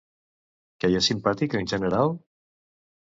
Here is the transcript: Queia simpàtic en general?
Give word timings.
Queia 0.85 1.01
simpàtic 1.07 1.57
en 1.59 1.69
general? 1.73 2.17